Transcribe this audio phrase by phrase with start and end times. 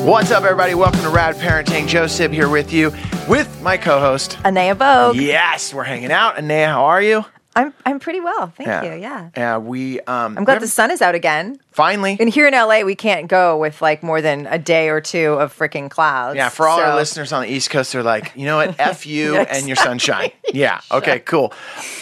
[0.00, 0.74] What's up, everybody?
[0.74, 1.86] Welcome to Rad Parenting.
[1.86, 2.90] Joe Sib here with you,
[3.28, 4.38] with my co-host.
[4.44, 5.16] Anaya Vogue.
[5.16, 6.38] Yes, we're hanging out.
[6.38, 7.24] Anaya, how are you?
[7.56, 9.00] I'm I'm pretty well, thank you.
[9.00, 9.30] Yeah.
[9.36, 10.00] Yeah, we.
[10.00, 11.58] Um, I'm glad the sun is out again.
[11.72, 12.16] finally.
[12.20, 15.32] And here in LA, we can't go with like more than a day or two
[15.34, 16.36] of freaking clouds.
[16.36, 18.76] Yeah, for all our So- listeners on the East Coast, they're like, you know what?
[18.80, 20.30] F you Yeah, and your sunshine.
[20.52, 20.80] Yeah.
[20.92, 21.18] Okay.
[21.20, 21.52] Cool.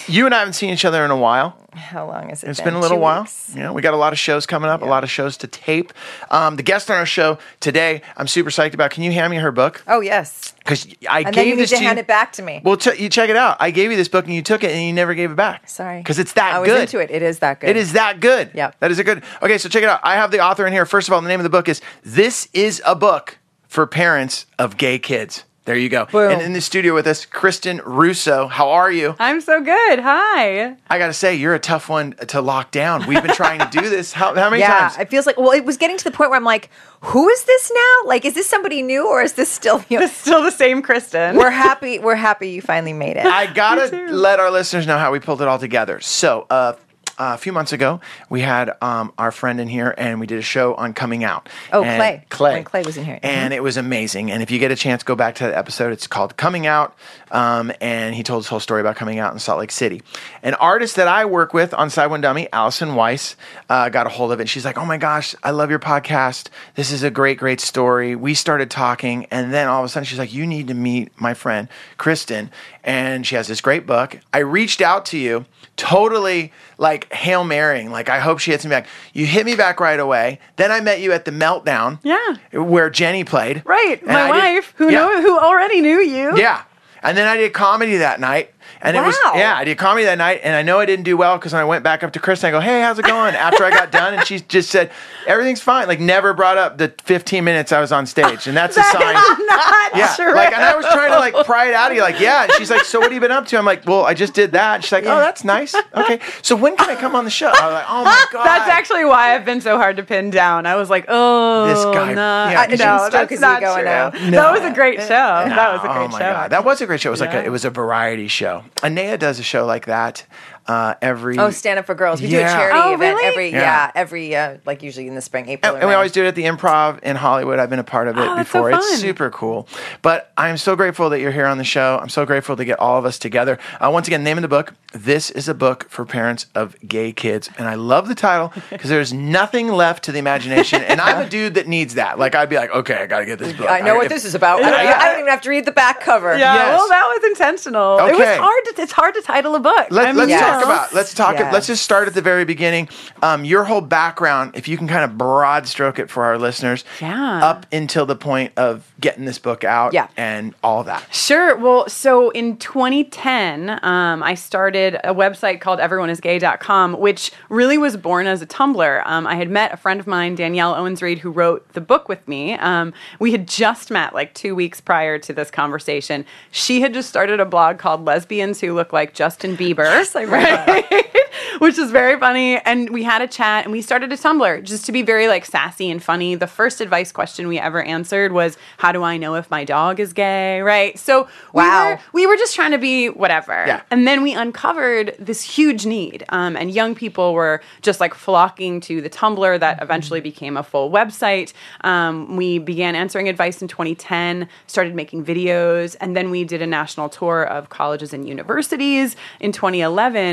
[0.07, 1.57] You and I haven't seen each other in a while.
[1.79, 2.51] How long has it been?
[2.51, 2.65] It's been?
[2.67, 3.23] been a little Two while.
[3.23, 3.53] weeks?
[3.55, 5.47] You know, we got a lot of shows coming up, a lot of shows to
[5.47, 5.93] tape.
[6.31, 8.91] Um, the guest on our show today, I'm super psyched about.
[8.91, 9.83] Can you hand me her book?
[9.87, 10.55] Oh yes.
[10.59, 12.01] Because I And gave then you need to to hand you.
[12.01, 12.61] it back to me.
[12.63, 13.57] Well, ch- you check it out.
[13.61, 15.69] I gave you this book and you took it and you never gave it back.
[15.69, 15.99] Sorry.
[16.01, 16.81] Because it's that I was good.
[16.83, 17.11] into it.
[17.11, 17.71] It is that good.
[17.71, 18.51] It is that good.
[18.55, 18.77] Yep.
[18.81, 19.23] That is a good.
[19.43, 20.01] Okay, so check it out.
[20.03, 20.85] I have the author in here.
[20.85, 24.45] First of all, the name of the book is This is a Book for Parents
[24.59, 25.45] of Gay Kids.
[25.69, 26.07] There you go.
[26.07, 26.31] Boom.
[26.31, 28.49] And in the studio with us, Kristin Russo.
[28.49, 29.15] How are you?
[29.19, 29.99] I'm so good.
[29.99, 30.75] Hi.
[30.89, 33.07] I got to say, you're a tough one to lock down.
[33.07, 34.15] We've been trying to do this.
[34.15, 34.73] How, how many times?
[34.73, 34.99] Yeah, times?
[34.99, 35.37] it feels like.
[35.37, 36.71] Well, it was getting to the point where I'm like,
[37.03, 38.09] who is this now?
[38.09, 40.01] Like, is this somebody new or is this still you?
[40.01, 41.37] It's still the same Kristin.
[41.37, 41.99] we're happy.
[41.99, 43.27] We're happy you finally made it.
[43.27, 46.01] I gotta let our listeners know how we pulled it all together.
[46.01, 46.77] So, uh,
[47.19, 50.43] a few months ago, we had um, our friend in here, and we did a
[50.43, 51.49] show on coming out.
[51.73, 52.25] Oh, And Clay.
[52.31, 53.17] Clay, When Clay was in here.
[53.17, 53.27] Mm-hmm.
[53.27, 54.31] and it was amazing.
[54.31, 55.93] And if you get a chance, go back to that episode.
[55.93, 56.95] It's called "Coming Out,"
[57.31, 60.03] um, and he told his whole story about coming out in Salt Lake City.
[60.43, 63.37] An artist that I work with on SideOneDummy, Allison Weiss,
[63.69, 64.49] uh, got a hold of it.
[64.49, 66.49] She's like, "Oh my gosh, I love your podcast.
[66.77, 70.05] This is a great, great story." We started talking, and then all of a sudden,
[70.05, 72.51] she's like, "You need to meet my friend Kristin."
[72.89, 74.19] And she has this great book.
[74.33, 75.45] I reached out to you,
[75.77, 77.91] totally like hail marrying.
[77.91, 78.87] Like, I hope she hits me back.
[79.13, 80.39] You hit me back right away.
[80.57, 82.37] Then I met you at the Meltdown, Yeah.
[82.53, 83.63] where Jenny played.
[83.67, 84.05] right.
[84.07, 85.01] My I did- wife, who yeah.
[85.01, 86.39] know who already knew you.
[86.39, 86.63] Yeah.
[87.03, 88.53] And then I did comedy that night.
[88.81, 89.33] And it was, Wow.
[89.35, 90.41] yeah, I did comedy that night.
[90.45, 92.45] And I know I didn't do well because when I went back up to Kristin,
[92.45, 93.35] I go, hey, how's it going?
[93.35, 94.15] After I got done.
[94.15, 94.91] And she just said,
[95.27, 95.89] everything's fine.
[95.89, 98.47] Like, never brought up the 15 minutes I was on stage.
[98.47, 99.15] And that's a sign.
[99.15, 100.15] Not Yeah.
[100.15, 100.35] true.
[100.35, 102.03] Like, and I was trying to like pry it out of you.
[102.03, 102.45] Like, yeah.
[102.45, 103.57] And she's like, so what have you been up to?
[103.59, 104.77] I'm like, well, I just did that.
[104.77, 105.75] And she's like, oh, that's nice.
[105.95, 106.21] Okay.
[106.43, 107.49] So when can I come on the show?
[107.49, 108.45] I was like, oh my God.
[108.45, 110.67] That's actually why I've been so hard to pin down.
[110.67, 113.83] I was like, oh, This guy- No, yeah, I- no, that's not true.
[113.85, 114.11] now.
[114.11, 115.09] That was a great show.
[115.09, 116.33] that was a No, great oh my show.
[116.33, 116.51] God.
[116.51, 117.09] That was a great show.
[117.09, 118.63] It was like a, it was a variety show.
[118.83, 120.27] Anea does a show like that
[120.69, 121.39] uh, every.
[121.39, 122.21] Oh, stand up for girls.
[122.21, 123.25] We do a charity Oh, event really?
[123.27, 123.59] every Yeah.
[123.61, 125.73] yeah, every uh, like usually in the spring, April.
[125.75, 125.97] And, and we May.
[125.97, 127.59] always do it at the improv in Hollywood.
[127.59, 128.71] I've been a part of it Oh, that's so before.
[128.79, 129.67] it's super cool.
[130.03, 131.99] But I'm so grateful that you're here on the show.
[132.01, 133.59] I'm so grateful to get all of us together.
[133.81, 134.75] Uh, once again, name of the book.
[134.95, 137.51] This is a book for parents of gay kids.
[137.59, 140.83] And I love the title because there's nothing left to the imagination.
[140.83, 142.19] And I'm a dude that needs that.
[142.19, 143.69] Like, I'd be like, okay, I got to get this book.
[143.71, 144.63] I know what if- this is about.
[144.63, 146.37] I, don't, I don't even have to read the back cover.
[146.37, 146.79] Yeah, Yes.
[146.79, 147.99] well, that was intentional.
[147.99, 148.37] It was Okay.
[148.39, 148.65] hard.
[148.77, 149.89] To, it's hard to title a book.
[149.91, 150.73] Let, I let's mean, talk know.
[150.73, 150.95] about.
[150.95, 151.39] Let's talk.
[151.39, 151.53] Yes.
[151.53, 152.89] Let's just start at the very beginning.
[153.23, 156.85] Um, your whole background, if you can kind of broad stroke it for our listeners,
[157.01, 157.45] Yeah.
[157.45, 160.09] up until the point of getting this book out, Yeah.
[160.17, 161.03] and all that.
[161.13, 161.57] Sure.
[161.57, 168.27] Well, so in 2010, um, I started a website called everyoneisgay.com, which really was born
[168.27, 169.03] as a Tumblr.
[169.07, 172.27] Um, I had met a friend of mine, Dannielle Owens-Reid, who wrote the book with
[172.29, 172.55] me.
[172.55, 176.25] Um, we had just met like two weeks prior to this conversation.
[176.51, 179.85] She had just started a blog called Lesbians Who Look Like Justin Bieber.
[179.85, 180.48] Yes, I read.
[181.59, 182.59] which is very funny.
[182.59, 185.45] And we had a chat and we started a Tumblr just to be very like
[185.45, 186.35] sassy and funny.
[186.35, 190.01] The first advice question we ever answered was, How do I know if my dog
[190.01, 190.61] is gay?
[190.61, 190.99] Right.
[190.99, 191.91] So we, Wow.
[191.91, 193.65] were, we were just trying to be whatever.
[193.67, 193.83] Yeah.
[193.91, 196.25] And then we uncovered this huge need.
[196.29, 200.63] Um, and young people were just like flocking to the Tumblr that eventually became a
[200.63, 201.53] full website.
[201.83, 206.67] Um, we began answering advice in 2010, started making videos, and then we did a
[206.67, 210.28] national tour of colleges and universities in 2011.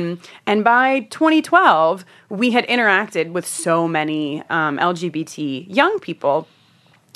[0.45, 6.47] And by 2012, we had interacted with so many um, LGBT young people.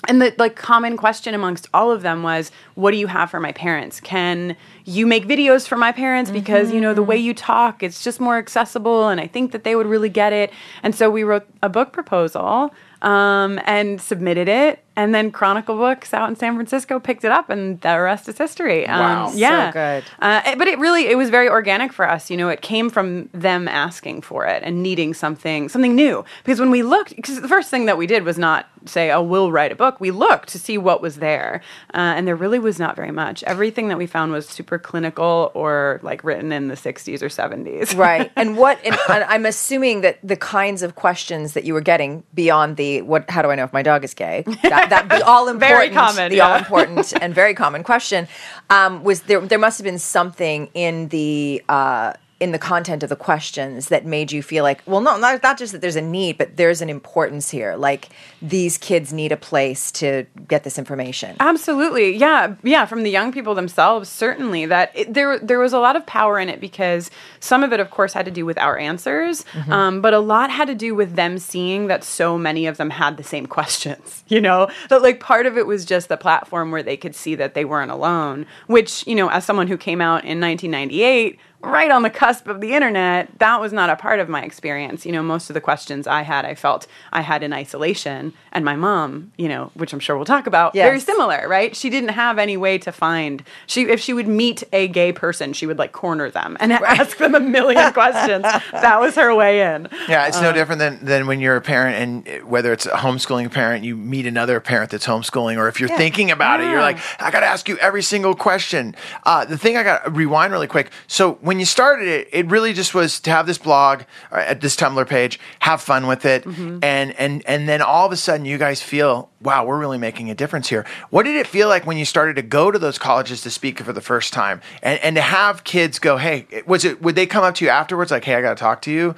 [0.07, 3.39] And the like common question amongst all of them was what do you have for
[3.39, 3.99] my parents?
[3.99, 6.31] Can you make videos for my parents?
[6.31, 9.65] Because you know the way you talk it's just more accessible and i think that
[9.65, 10.51] they would really get it.
[10.83, 16.13] And so we wrote a book proposal um, and submitted it and then chronicle books
[16.13, 19.31] out in san francisco picked it up and the rest is history um, Wow.
[19.33, 20.03] yeah So good.
[20.21, 22.89] uh, it- but it really it was very organic for us you know it came
[22.89, 27.39] from them asking for it and needing something something new because when we looked because
[27.41, 30.09] the first thing that we did was not say oh we'll write a book we
[30.11, 31.61] looked to see what was there
[31.93, 35.51] uh, and there really was not very much everything that we found was super clinical
[35.53, 38.31] or like written in the 60s or 70s right.
[38.39, 38.79] And what?
[38.85, 43.01] And, and I'm assuming that the kinds of questions that you were getting beyond the
[43.01, 43.29] what?
[43.29, 44.45] How do I know if my dog is gay?
[44.87, 46.47] That, that the all important, Very common, the yeah.
[46.47, 48.27] all important and very common question
[48.69, 49.39] um, was there.
[49.41, 51.63] There must have been something in the.
[51.67, 55.43] Uh, in the content of the questions that made you feel like, well, no, not,
[55.43, 57.75] not just that there's a need, but there's an importance here.
[57.75, 58.09] Like
[58.41, 61.35] these kids need a place to get this information.
[61.39, 62.85] Absolutely, yeah, yeah.
[62.85, 66.39] From the young people themselves, certainly that it, there there was a lot of power
[66.39, 69.71] in it because some of it, of course, had to do with our answers, Mm-hmm.
[69.73, 72.89] um, but a lot had to do with them seeing that so many of them
[72.89, 74.23] had the same questions.
[74.29, 77.33] You know, that like part of it was just the platform where they could see
[77.35, 78.45] that they weren't alone.
[78.67, 82.61] Which you know, as someone who came out in 1998 right on the cusp of
[82.61, 85.05] the internet, that was not a part of my experience.
[85.05, 88.33] You know, most of the questions I had, I felt I had in isolation.
[88.53, 91.75] And my mom, you know, which I'm sure we'll talk about, very similar, right?
[91.75, 95.51] She didn't have any way to find she if she would meet a gay person,
[95.53, 98.43] she would like corner them and ask them a million questions.
[98.71, 99.87] That was her way in.
[100.07, 102.91] Yeah, it's Uh, no different than, than when you're a parent and whether it's a
[102.91, 105.97] homeschooling parent, you meet another parent that's homeschooling, or if you're Yeah.
[105.97, 108.95] thinking about it, you're like, I got to ask you every single question.
[109.25, 110.91] Uh, the thing I got to rewind really quick.
[111.07, 114.01] So when you started it, it really just was to have this blog
[114.31, 116.79] uh, at this Tumblr page, have fun with it, Mm-hmm.
[116.83, 120.29] and and and then all of a sudden you guys feel, wow, we're really making
[120.29, 120.85] a difference here.
[121.09, 123.79] What did it feel like when you started to go to those colleges to speak
[123.79, 127.01] for the first time, and and to have kids go, hey, was it?
[127.01, 129.15] Would they come up to you afterwards like, hey, I got to talk to you?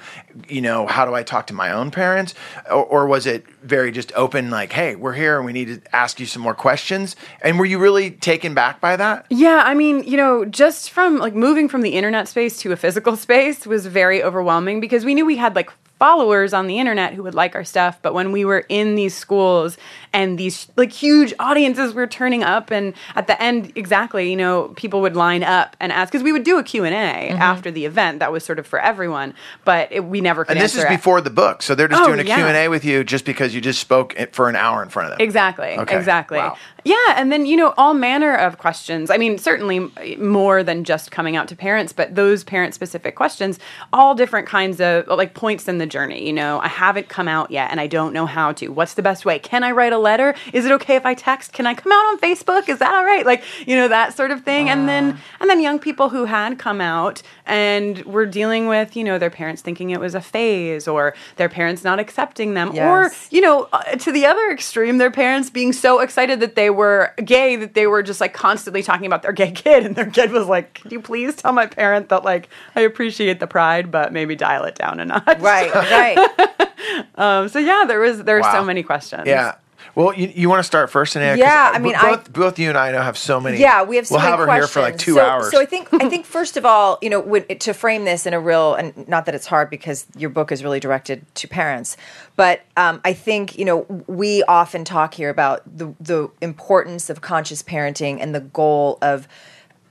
[0.48, 2.34] You know, how do I talk to my own parents?
[2.70, 5.94] Or, or was it very just open, like, hey, we're here and we need to
[5.94, 7.16] ask you some more questions?
[7.42, 9.26] And were you really taken back by that?
[9.30, 12.76] Yeah, I mean, you know, just from like moving from the internet space to a
[12.76, 15.70] physical space was very overwhelming because we knew we had like
[16.12, 19.14] followers on the internet who would like our stuff, but when we were in these
[19.14, 19.78] schools
[20.12, 24.72] and these like huge audiences were turning up and at the end exactly, you know,
[24.74, 27.40] people would line up and ask cuz we would do a Q&A Mm-hmm.
[27.40, 29.32] after the event that was sort of for everyone,
[29.64, 30.96] but it, we never could And this is answer it.
[30.96, 32.36] before the book, so they're just Oh, doing a yeah.
[32.50, 35.24] Q&A with you just because you just spoke for an hour in front of them.
[35.24, 35.78] Exactly.
[35.78, 35.96] Okay.
[35.96, 36.38] Exactly.
[36.38, 36.56] Wow.
[36.84, 39.10] Yeah, and then you know all manner of questions.
[39.10, 43.58] I mean, certainly more than just coming out to parents, but those parent-specific questions,
[43.92, 46.26] all different kinds of like points in the journey.
[46.26, 48.68] You know, I haven't come out yet, and I don't know how to.
[48.68, 49.38] What's the best way?
[49.38, 50.34] Can I write a letter?
[50.52, 51.52] Is it okay if I text?
[51.52, 52.68] Can I come out on Facebook?
[52.68, 53.24] Is that all right?
[53.24, 54.68] Like you know that sort of thing.
[54.68, 59.04] And then and then young people who had come out and were dealing with you
[59.04, 63.10] know their parents thinking it was a phase or their parents not accepting them or
[63.30, 67.12] you know, uh, to the other extreme, their parents being so excited that they were
[67.24, 70.32] gay that they were just like constantly talking about their gay kid, and their kid
[70.32, 74.12] was like, can you please tell my parent that like I appreciate the pride, but
[74.12, 76.68] maybe dial it down a notch." Right, right.
[77.16, 78.52] Um, so yeah, there was there were Wow.
[78.52, 79.26] so many questions.
[79.26, 79.54] Yeah.
[79.94, 81.14] Well, you, you want to start first?
[81.14, 83.58] 'Cause Yeah, I mean, I- both, both you and I know have so many.
[83.58, 84.74] Yeah, we have so We'll many have her questions.
[84.74, 85.50] here for like two so, hours.
[85.50, 88.34] So I think I think first of all, you know, when, to frame this in
[88.34, 91.96] a real and not that it's hard because your book is really directed to parents,
[92.36, 97.20] but um, I think you know we often talk here about the the importance of
[97.20, 99.28] conscious parenting and the goal of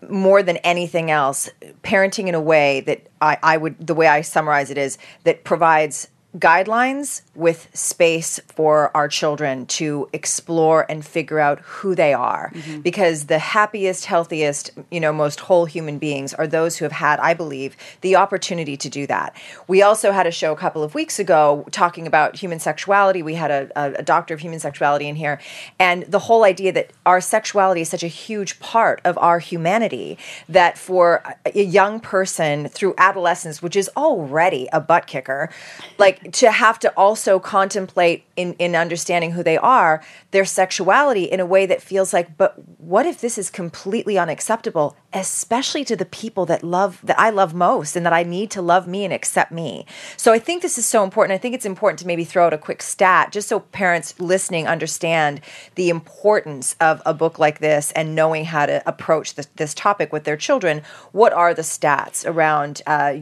[0.10, 1.48] more than anything else,
[1.84, 5.44] parenting in a way that I, I would the way I summarize it is that
[5.44, 12.51] provides guidelines with space for our children to explore and figure out who they are.
[12.54, 12.81] Mm-hmm.
[12.81, 17.19] Because the happiest healthiest you know most whole human beings are those who have had
[17.19, 19.36] i believe the opportunity to do that.
[19.68, 23.24] We also had a show a couple of weeks ago talking about human sexuality.
[23.24, 25.39] We had a, a, doctor of human sexuality in here.
[25.80, 30.18] And the whole idea that our sexuality is such a huge part of our humanity
[30.50, 35.50] that for a young person through adolescence which is already a butt kicker
[35.98, 41.40] like to have to also contemplate in, in understanding who they are their sexuality in
[41.40, 46.06] a way that feels like but what if this is completely unacceptable especially to the
[46.06, 49.13] people that love that i love most and that i need to love me and
[49.13, 49.86] accept me?
[50.18, 51.36] So i think this is so important.
[51.36, 54.68] I think it's important to maybe throw out a quick stat just so parents listening
[54.68, 55.42] understand
[55.75, 60.12] the importance of a book like this and knowing how to approach this, this topic
[60.12, 60.82] with their children.
[61.12, 63.15] What are the stats around uh,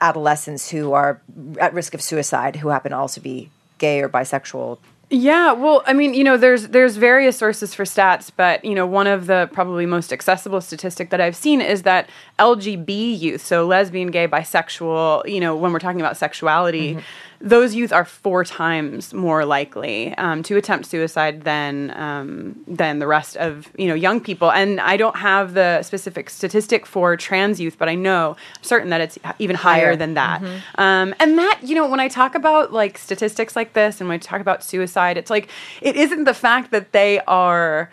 [0.00, 1.20] adolescents who are
[1.60, 4.78] at risk of suicide who happen to also be gay or bisexual?
[5.10, 8.84] Yeah, well, I mean, you know, there's there's various sources for stats, but you know,
[8.84, 13.66] one of the probably most accessible statistic that I've seen is that LGB youth, so
[13.66, 17.00] lesbian, gay, bisexual, you know, when we're talking about sexuality, mm-hmm.
[17.40, 23.06] Those youth are four times more likely um, to attempt suicide than um, than the
[23.06, 24.50] rest of you know young people.
[24.50, 28.90] And I don't have the specific statistic for trans youth, but I know I'm certain
[28.90, 29.96] that it's even higher, Higher.
[29.96, 30.42] than that.
[30.78, 34.16] Um, and that, you know, when I talk about like statistics like this and when
[34.16, 35.48] I talk about suicide, it's like
[35.80, 37.90] it isn't the fact that they are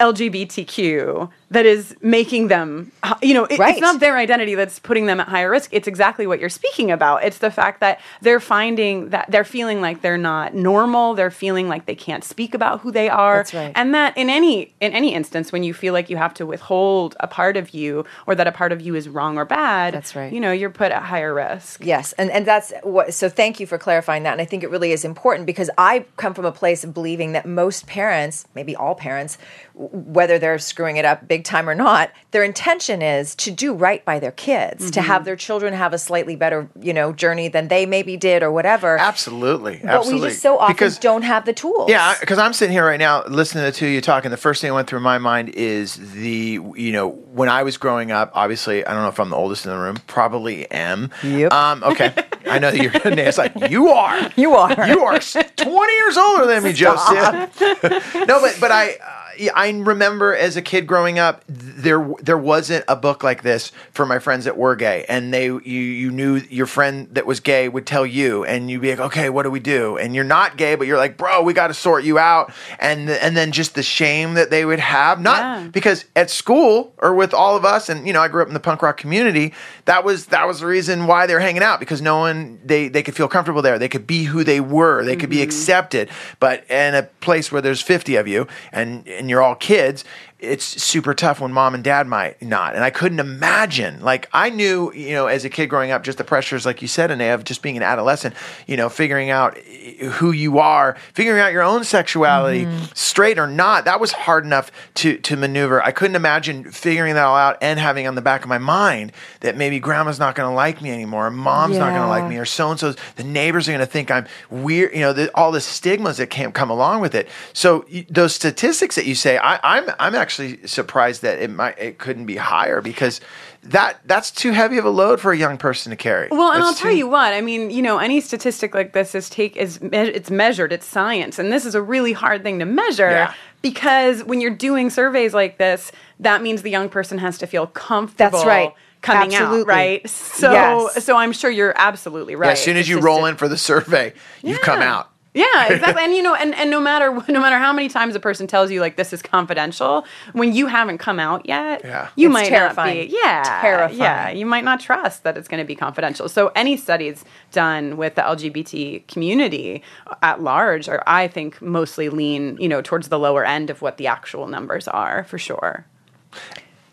[0.00, 3.70] LGBTQ that is making them, you know, it, Right.
[3.72, 5.70] it's not their identity that's putting them at higher risk.
[5.72, 7.24] It's exactly what you're speaking about.
[7.24, 11.14] It's the fact that they're finding that they're feeling like they're not normal.
[11.14, 13.36] They're feeling like they can't speak about who they are.
[13.38, 13.72] That's right.
[13.74, 17.16] And that in any in any instance, when you feel like you have to withhold
[17.20, 20.14] a part of you or that a part of you is wrong or bad, That's
[20.14, 20.30] right.
[20.30, 21.82] You know, you're put at higher risk.
[21.82, 23.14] Yes, and and that's what.
[23.14, 26.04] So thank you for clarifying that, and I think it really is important because I
[26.18, 29.38] come from a place of believing that most parents, maybe all parents,
[29.74, 34.04] whether they're screwing it up big time or not, their intention is to do right
[34.04, 35.06] by their kids, to Mm-hmm.
[35.08, 38.50] have their children have a slightly better, you know, journey than they maybe did or
[38.52, 38.98] whatever.
[38.98, 40.20] Absolutely, But absolutely.
[40.22, 41.88] we just so often because don't have the tools.
[41.90, 44.30] Yeah, because I'm sitting here right now listening to the two of you talking.
[44.30, 47.76] The first thing that went through my mind is the you know when I was
[47.76, 48.30] growing up.
[48.34, 49.96] Obviously, I don't know if I'm the oldest in the room.
[50.06, 51.10] Probably am.
[51.22, 51.52] Yep.
[51.52, 52.12] Um, okay,
[52.50, 54.30] I know that you're going to It's like you are.
[54.36, 54.88] You are.
[54.88, 57.60] You are 20 years older than me, Joseph.
[57.60, 58.96] no, but but I.
[59.02, 63.72] Uh, I remember as a kid growing up, there there wasn't a book like this
[63.92, 67.40] for my friends that were gay, and they you you knew your friend that was
[67.40, 69.96] gay would tell you, and you'd be like, okay, what do we do?
[69.96, 73.08] And you're not gay, but you're like, bro, we got to sort you out, and
[73.08, 75.68] and then just the shame that they would have, not Yeah.
[75.68, 78.54] because at school or with all of us, and you know, I grew up in
[78.54, 79.54] the punk rock community.
[79.84, 82.88] That was that was the reason why they were hanging out because no one they
[82.88, 83.78] they could feel comfortable there.
[83.78, 85.04] They could be who they were.
[85.04, 85.44] They could be mm-hmm.
[85.44, 86.10] accepted.
[86.40, 90.04] But in a place where there's 50 of you and and you're all kids,
[90.40, 92.76] it's super tough when mom and dad might not.
[92.76, 94.00] And I couldn't imagine.
[94.00, 96.86] Like I knew, you know, as a kid growing up, just the pressures, like you
[96.86, 98.36] said, and of just being an adolescent,
[98.68, 102.84] you know, figuring out eh, who you are, figuring out your own sexuality, mm-hmm.
[102.94, 103.84] straight or not.
[103.84, 105.82] That was hard enough to to maneuver.
[105.82, 109.12] I couldn't imagine figuring that all out and having on the back of my mind
[109.40, 112.28] that maybe grandma's not going to like me anymore, or mom's not going to like
[112.28, 112.96] me, or so and so's.
[113.16, 114.94] The neighbors are going to think I'm weird.
[114.94, 117.28] You know, the, all the stigmas that can come along with it.
[117.52, 121.98] So those statistics that you say, I, I'm I'm actually surprised that it might it
[121.98, 123.20] couldn't be higher because
[123.64, 126.28] that that's too heavy of a load for a young person to carry.
[126.30, 127.32] Well, and That's I'll tell too- you what.
[127.34, 130.86] I mean, you know, any statistic like this is take is me- it's measured, it's
[130.86, 133.34] science, and this is a really hard thing to measure Yeah.
[133.62, 137.66] because when you're doing surveys like this, that means the young person has to feel
[137.66, 138.30] comfortable.
[138.30, 138.72] That's right.
[139.00, 139.60] Coming Absolutely.
[139.60, 140.10] out, right?
[140.10, 141.04] So, Yes.
[141.04, 142.48] so I'm sure you're absolutely right.
[142.48, 144.94] Yeah, as soon as It's you roll a- in for the survey, you come Yeah.
[144.96, 145.10] out.
[145.34, 146.02] Yeah, exactly.
[146.02, 148.70] and you know, and, and no matter no matter how many times a person tells
[148.70, 152.08] you like this is confidential, when you haven't come out yet, Yeah.
[152.16, 152.98] you It's might terrifying.
[152.98, 153.16] not be.
[153.22, 153.98] Yeah, Terrifying.
[154.00, 156.28] Yeah, you might not trust that it's going to be confidential.
[156.28, 159.82] So any studies done with the LGBT community
[160.22, 163.96] at large are, I think, mostly lean you know towards the lower end of what
[163.98, 165.84] the actual numbers are for sure.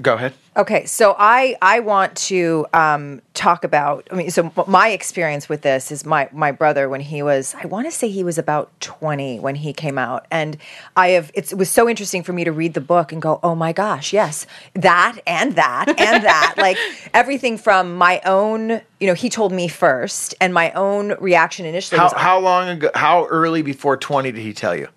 [0.02, 0.34] Go ahead.
[0.58, 4.08] Okay, so I I want to um, talk about.
[4.12, 7.66] I mean, so my experience with this is my my brother when he was I
[7.66, 10.58] want to say he was about twenty when he came out, and
[10.96, 13.40] I have it's, it was so interesting for me to read the book and go,
[13.42, 16.78] oh my gosh, yes, that and that and that, like
[17.14, 18.82] everything from my own.
[19.00, 22.70] You know, he told me first, and my own reaction initially How was how long
[22.70, 22.90] ago?
[22.96, 24.88] How early before twenty did he tell you?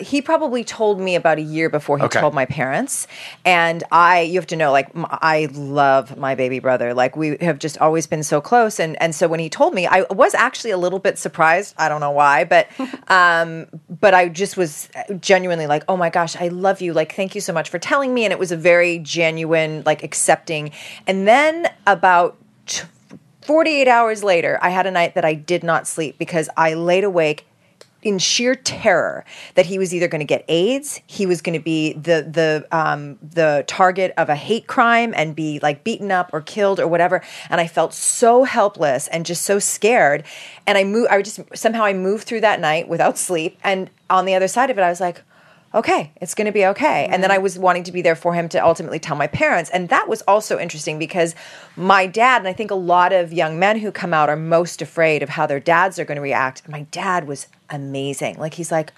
[0.00, 2.20] He probably told me about a year before he Okay.
[2.20, 3.06] told my parents.
[3.44, 6.94] And i you have to know like m- i love my baby brother.
[6.94, 8.80] Like we have just always been so close.
[8.80, 11.74] And and so when he told me i was actually a little bit surprised.
[11.78, 12.68] I don't know why but
[13.08, 13.66] um
[14.00, 14.88] but i just was
[15.20, 16.92] genuinely like oh my gosh i love you.
[16.92, 18.24] Like thank you so much for telling me.
[18.24, 20.72] And it was a very genuine like accepting.
[21.06, 22.86] And then about t-
[23.42, 27.04] 48 hours later i had a night that i did not sleep because i laid
[27.04, 27.46] awake
[28.02, 31.62] in sheer terror that he was either going to get AIDS, he was going to
[31.62, 36.30] be the the um, the target of a hate crime and be like beaten up
[36.32, 37.22] or killed or whatever.
[37.48, 40.24] And I felt so helpless and just so scared.
[40.66, 41.08] And I moved.
[41.10, 43.58] I just somehow I moved through that night without sleep.
[43.62, 45.22] And on the other side of it, I was like.
[45.72, 47.06] Okay, it's going to be okay.
[47.08, 49.70] And then I was wanting to be there for him to ultimately tell my parents.
[49.70, 51.36] And that was also interesting because
[51.76, 54.82] my dad, and I think a lot of young men who come out are most
[54.82, 56.68] afraid of how their dads are going to react.
[56.68, 58.36] My dad was amazing.
[58.38, 58.92] Like, he's like,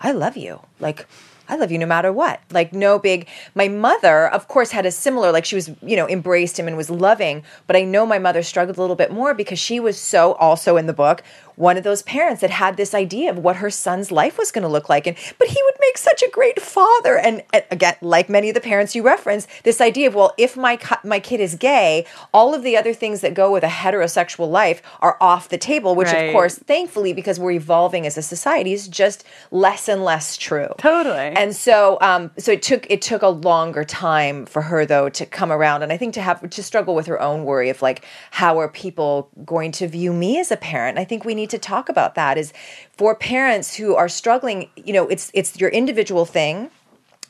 [0.00, 0.60] I love you.
[0.80, 1.06] Like,
[1.48, 2.40] I love you no matter what.
[2.50, 3.28] Like, no big.
[3.54, 6.76] My mother, of course, had a similar, like, she was, you know, embraced him and
[6.76, 7.44] was loving.
[7.68, 10.76] But I know my mother struggled a little bit more because she was so, also
[10.76, 11.22] in the book,
[11.56, 14.62] one of those parents that had this idea of what her son's life was going
[14.62, 15.06] to look like.
[15.06, 17.18] And, but he would make such a great father.
[17.18, 20.56] And uh, again, like many of the parents you reference, this idea of, well, if
[20.56, 24.50] my, my kid is gay, all of the other things that go with a heterosexual
[24.50, 26.28] life are off the table, which, Right.
[26.28, 30.68] of course, thankfully, because we're evolving as a society, is just less and less true.
[30.78, 31.16] Totally.
[31.16, 35.26] And so, um, so it took it took a longer time for her though to
[35.26, 38.04] come around, and I think to have to struggle with her own worry of like
[38.30, 40.98] how are people going to view me as a parent.
[40.98, 42.38] I think we need to talk about that.
[42.38, 42.52] Is
[42.92, 46.70] for parents who are struggling, you know, it's it's your individual thing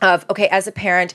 [0.03, 1.15] of okay as a parent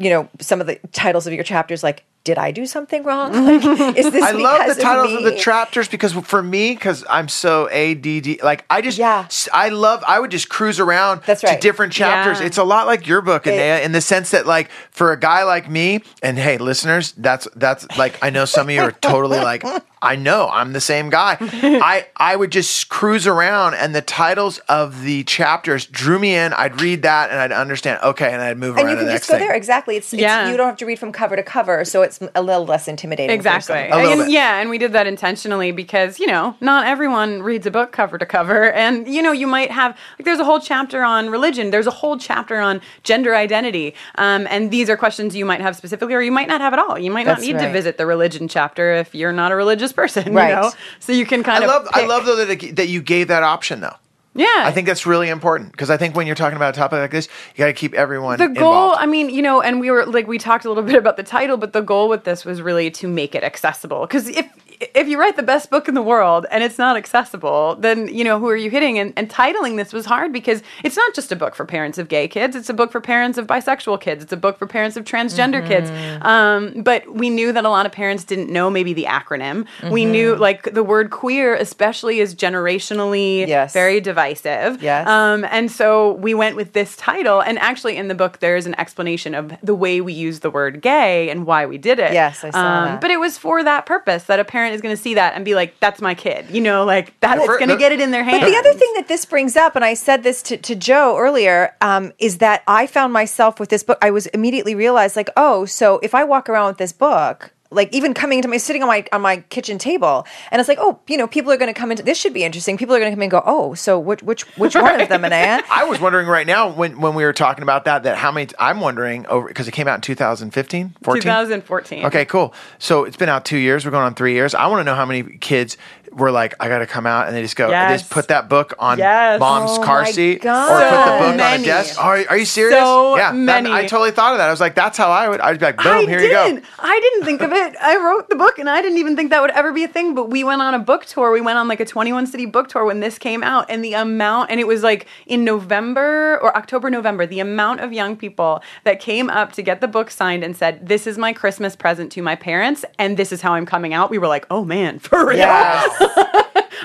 [0.00, 3.32] you know, some of the titles of your chapters, like, did I do something wrong?
[3.50, 7.28] Like, is this I love the titles of, the chapters because for me, because I'm
[7.28, 9.28] so ADD, like I just, Yeah.
[9.52, 11.60] I love, I would just cruise around That's to right.
[11.60, 12.40] different chapters.
[12.40, 12.46] Yeah.
[12.46, 15.44] It's a lot like your book, Anea, in the sense that, like, for a guy
[15.44, 19.38] like me, and hey, listeners, that's that's like I know some of you are totally
[19.38, 19.64] like,
[20.02, 21.36] I know I'm the same guy.
[21.40, 26.52] I I would just cruise around, and the titles of the chapters drew me in.
[26.54, 28.00] I'd read that, and I'd understand.
[28.02, 29.46] Okay, and I'd move and around you to can the just go thing.
[29.46, 29.96] there exactly.
[29.96, 30.50] It's, it's Yeah.
[30.50, 33.34] you don't have to read from cover to cover, so it's a little less intimidating.
[33.34, 33.88] Exactly.
[33.90, 34.30] A little And, bit.
[34.30, 38.16] yeah, and we did that intentionally because, you know, not everyone reads a book cover
[38.18, 38.72] to cover.
[38.72, 41.90] And, you know, you might have, like, there's a whole chapter on religion, there's a
[41.90, 43.94] whole chapter on gender identity.
[44.16, 46.78] Um, and these are questions you might have specifically, or you might not have at
[46.78, 46.98] all.
[46.98, 49.89] You might not That's need to visit the religion chapter if you're not a religious
[49.92, 50.50] person, Right.
[50.50, 50.72] you know?
[51.00, 51.82] So you can kind of I of.
[51.84, 53.96] love, I love though that it, that you gave that option though.
[54.32, 54.46] Yeah.
[54.58, 57.10] I think that's really important because I think when you're talking about a topic like
[57.10, 58.52] this, you got to keep everyone the goal
[58.92, 58.98] involved.
[59.02, 61.24] i mean you know and we were like we talked a little bit about the
[61.24, 64.46] title but the goal with this was really to make it accessible because if
[64.80, 68.24] if you write the best book in the world and it's not accessible then you
[68.24, 71.30] know who are you hitting and, and titling this was hard because it's not just
[71.30, 74.22] a book for parents of gay kids it's a book for parents of bisexual kids
[74.22, 75.90] it's a book for parents of transgender kids
[76.24, 80.04] um, but we knew that a lot of parents didn't know maybe the acronym we
[80.04, 83.72] knew like the word queer especially is generationally Yes.
[83.72, 85.06] very divisive Yes.
[85.08, 87.40] um, and so we went with this title.
[87.40, 90.50] And actually, in the book, there is an explanation of the way we use the
[90.50, 92.12] word gay and why we did it.
[92.12, 92.94] Yes, I saw that.
[92.94, 95.34] Um, But it was for that purpose that a parent is going to see that
[95.34, 96.46] and be like, that's my kid.
[96.50, 98.40] You know, like that's going to get it in their hands.
[98.40, 101.16] But the other thing that this brings up, and I said this to, to Joe
[101.18, 103.98] earlier, um, is that I found myself with this book.
[104.02, 107.92] I was immediately realized, like, oh, so if I walk around with this book, like
[107.94, 111.00] even coming to my sitting on my on my kitchen table, and it's like, oh,
[111.06, 112.76] you know, people are going to come into this should be interesting.
[112.76, 115.08] People are going to come in and go, oh, so which which which one of
[115.08, 115.62] them, Anaya?
[115.70, 118.50] I was wondering right now when, when we were talking about that that how many
[118.58, 122.06] I'm wondering over because it came out in 2015 14 2014.
[122.06, 124.80] okay cool so it's been out two years we're going on three years I want
[124.80, 125.76] to know how many kids
[126.12, 128.48] were like I got to come out and they just go they just put that
[128.48, 129.38] book on Yes.
[129.38, 130.70] mom's Oh car seat God.
[130.70, 131.64] or put the So book on a many.
[131.64, 133.70] desk are, are you serious So yeah that- many.
[133.72, 135.76] I totally thought of that I was like that's how I would I'd be like
[135.76, 136.56] boom I here didn't.
[136.56, 137.76] you go I didn't think of it.
[137.80, 140.14] I wrote the book and I didn't even think that would ever be a thing.
[140.14, 141.30] But we went on a book tour.
[141.30, 143.66] We went on like a 21 city book tour when this came out.
[143.70, 147.92] And the amount, and it was like in November or October, November, the amount of
[147.92, 151.32] young people that came up to get the book signed and said, This is my
[151.32, 152.84] Christmas present to my parents.
[152.98, 154.10] And this is how I'm coming out.
[154.10, 155.38] We were like, Oh man, for real.
[155.38, 155.99] Yes.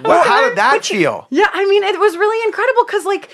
[0.04, 3.30] Well, how did that feel Yeah, I mean, it was really incredible because, like,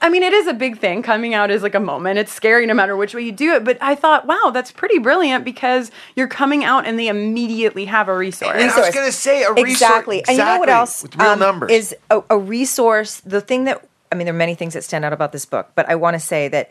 [0.00, 1.02] I mean, it is a big thing.
[1.02, 2.18] Coming out is like a moment.
[2.18, 3.64] It's scary no matter which way you do it.
[3.64, 8.08] But I thought, wow, that's pretty brilliant because you're coming out and they immediately have
[8.08, 8.52] a resource.
[8.54, 10.24] And I was going to say a resource exactly.
[10.26, 13.20] And you know what else with real um, numbers is a, a resource.
[13.20, 15.70] The thing that I mean, there are many things that stand out about this book,
[15.74, 16.70] but I want to say that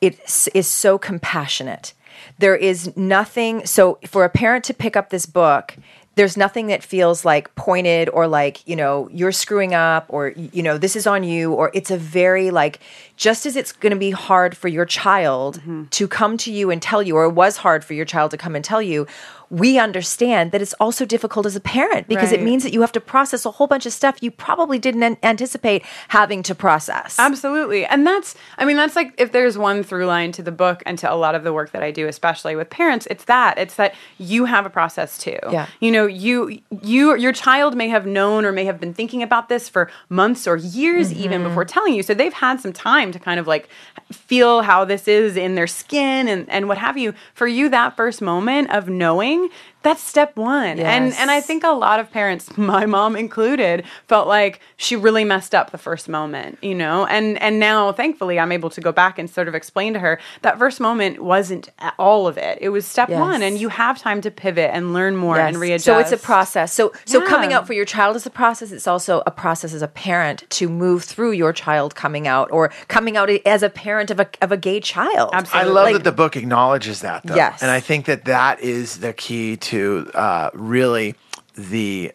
[0.00, 1.92] it is so compassionate.
[2.38, 3.66] There is nothing.
[3.66, 5.76] So for a parent to pick up this book.
[6.18, 10.64] There's nothing that feels like pointed or like, you know, you're screwing up or, you
[10.64, 12.80] know, this is on you or it's a very like,
[13.16, 15.84] just as it's going to be hard for your child mm-hmm.
[15.90, 18.36] to come to you and tell you, or it was hard for your child to
[18.36, 19.06] come and tell you,
[19.50, 22.92] we understand that it's also difficult as a parent because it means that you have
[22.92, 27.18] to process a whole bunch of stuff you probably didn't an- anticipate having to process.
[27.18, 27.86] Absolutely.
[27.86, 30.98] And that's, I mean, that's like if there's one through line to the book and
[30.98, 33.56] to a lot of the work that I do, especially with parents, it's that.
[33.56, 35.38] It's that you have a process too.
[35.50, 35.66] Yeah.
[35.80, 39.48] You know, you, you, your child may have known or may have been thinking about
[39.48, 41.48] this for months or years even Mm-hmm.
[41.48, 42.02] before telling you.
[42.02, 43.68] So they've had some time to kind of like
[44.10, 47.14] feel how this is in their skin and, and what have you.
[47.34, 49.50] For you, that first moment of knowing,
[49.82, 50.78] that's step one.
[50.80, 51.16] And, Yes.
[51.20, 55.54] and I think a lot of parents, my mom included, felt like she really messed
[55.54, 57.06] up the first moment, you know?
[57.06, 60.18] And and now thankfully I'm able to go back and sort of explain to her
[60.42, 62.58] that first moment wasn't all of it.
[62.60, 63.20] It was step Yes.
[63.20, 65.48] 1 and you have time to pivot and learn more Yes.
[65.48, 65.84] and readjust.
[65.84, 66.72] So it's a process.
[66.72, 67.28] So so Yeah.
[67.28, 68.72] coming out for your child is a process.
[68.72, 72.70] It's also a process as a parent to move through your child coming out or
[72.88, 75.30] coming out as a parent of a of a gay child.
[75.52, 77.34] I love Like- that the book acknowledges that, though.
[77.36, 77.62] Yes.
[77.62, 79.67] And I think that that is the key to
[80.14, 81.14] uh, really
[81.54, 82.12] the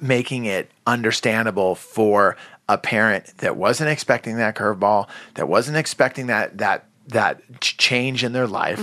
[0.00, 2.36] making it understandable for
[2.68, 8.32] a parent that wasn't expecting that curveball, that wasn't expecting that that that change in
[8.32, 8.80] their life.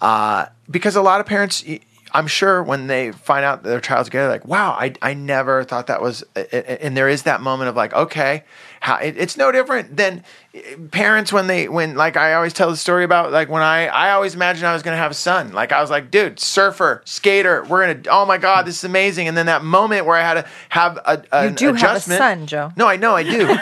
[0.00, 1.64] Uh, because a lot of parents.
[2.12, 5.64] I'm sure when they find out that their child's gay, like, wow, I, I never
[5.64, 8.44] thought that was, and there is that moment of like, okay,
[8.80, 12.70] how, it, it's no different than eh, parents when they, when like I always tell
[12.70, 15.14] the story about like when I, I always imagined I was going to have a
[15.14, 15.52] son.
[15.52, 18.84] Like I was like, dude, surfer, skater, we're going to, oh my God, this is
[18.84, 19.28] amazing.
[19.28, 21.78] And then that moment where I had to have a, an You do have a
[21.78, 22.18] adjustment.
[22.18, 22.72] son, Joe.
[22.76, 23.46] No, I know I do.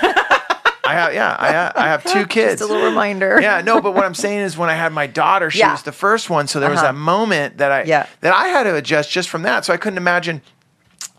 [0.87, 2.53] I have, yeah, I have, I have two kids.
[2.61, 3.39] Just a little reminder.
[3.41, 5.73] Yeah, no, but what I'm saying is when I had my daughter, she Yeah.
[5.73, 6.89] was the first one, so there was Uh-huh.
[6.93, 8.07] that moment that I Yeah.
[8.21, 9.65] that I had to adjust just from that.
[9.65, 10.43] So I couldn't imagine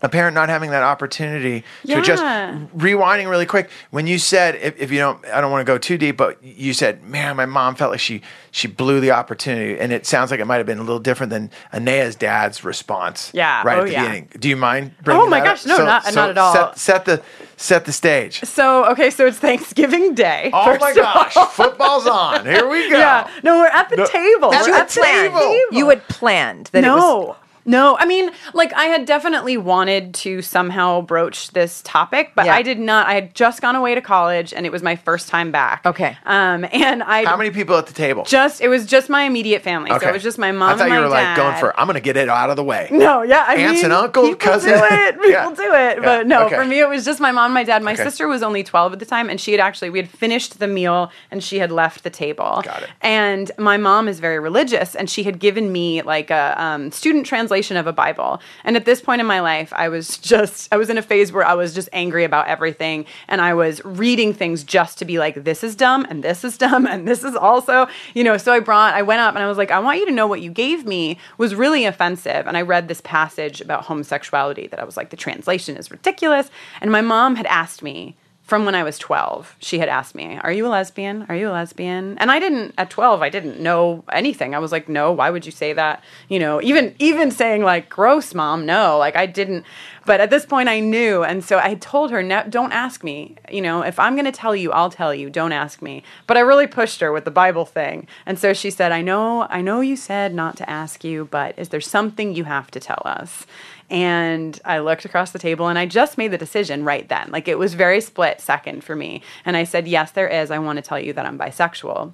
[0.01, 2.21] a parent not having that opportunity to adjust.
[2.23, 2.59] Yeah.
[2.75, 5.77] Rewinding really quick, when you said if, if you don't, I don't want to go
[5.77, 9.79] too deep, but you said, "Man, my mom felt like she she blew the opportunity,"
[9.79, 13.31] and it sounds like it might have been a little different than Anea's dad's response.
[13.33, 13.61] Yeah.
[13.63, 14.01] Oh, right Oh, at the yeah.
[14.01, 14.29] beginning.
[14.39, 14.91] Do you mind?
[15.03, 15.55] bringing Oh my that up?
[15.57, 16.53] gosh, no, not- not at all.
[16.53, 17.21] Set, set the
[17.57, 18.41] set the stage.
[18.43, 20.51] So okay, so it's Thanksgiving Day.
[20.53, 22.45] Oh my gosh, football's on.
[22.45, 22.97] Here we go.
[22.99, 24.05] Yeah, no, we're at the No.
[24.05, 24.49] table.
[24.51, 25.33] But We're you at had the planned.
[25.33, 25.57] table.
[25.71, 27.01] You had planned that it was.
[27.01, 27.35] no.
[27.67, 32.55] No, I mean, like I had definitely wanted to somehow broach this topic, but Yeah.
[32.55, 33.07] I did not.
[33.07, 35.85] I had just gone away to college, and it was my first time back.
[35.85, 36.17] Okay.
[36.25, 38.23] um, and I How many people at the table?
[38.23, 40.69] just it was just my immediate family, so it was just my mom.
[40.69, 41.77] I thought and my you were like going for.
[41.79, 42.87] I'm going to get it out of the way.
[42.89, 44.71] No, yeah, I Aunts mean, and uncles, cousins.
[44.73, 44.89] people cousins.
[44.89, 45.21] do it.
[45.21, 45.55] People Yeah.
[45.55, 46.55] do it, Yeah, but no, okay.
[46.55, 47.83] for me it was just my mom, and my dad.
[47.83, 48.03] My Okay.
[48.05, 50.67] sister was only twelve at the time, and she had actually we had finished the
[50.67, 52.61] meal, and she had left the table.
[52.63, 52.89] Got it.
[53.01, 57.25] And my mom is very religious, and she had given me like a um, student
[57.25, 58.39] translation of a Bible.
[58.63, 61.31] And at this point in my life, I was just I was in a phase
[61.31, 65.17] where I was just angry about everything, and I was reading things just to be
[65.17, 68.37] like, this is dumb, and this is dumb, and this is also, you know.
[68.37, 70.27] So I brought, I went up, and I was like, I want you to know
[70.27, 74.79] what you gave me was really offensive, and I read this passage about homosexuality that
[74.79, 76.49] I was like, the translation is ridiculous,
[76.81, 78.15] and my mom had asked me
[78.47, 79.57] from when I was 12.
[79.59, 81.25] She had asked me, Are you a lesbian?
[81.27, 82.17] Are you a lesbian?
[82.17, 84.55] And I didn't, at 12, I didn't know anything.
[84.55, 86.01] I was like, No, why would you say that?
[86.29, 89.65] You know, even, even saying like, Gross, mom, no, like I didn't.
[90.05, 91.25] But at this point, I knew.
[91.25, 93.35] And so I told her, Don't ask me.
[93.51, 95.29] You know, if I'm going to tell you, I'll tell you.
[95.29, 96.01] Don't ask me.
[96.25, 98.07] But I really pushed her with the Bible thing.
[98.25, 101.59] And so she said, I know, I know you said not to ask you, but
[101.59, 103.45] is there something you have to tell us?
[103.89, 107.29] And I looked across the table and I just made the decision right then.
[107.31, 109.21] Like it was very split second for me.
[109.45, 110.51] And I said, Yes, there is.
[110.51, 112.11] I want to tell you that I'm bisexual.